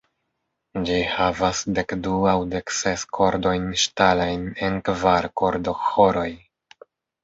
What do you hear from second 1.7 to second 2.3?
dekdu